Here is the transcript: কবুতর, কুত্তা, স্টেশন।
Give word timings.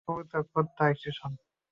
কবুতর, 0.07 0.41
কুত্তা, 0.53 0.85
স্টেশন। 0.93 1.31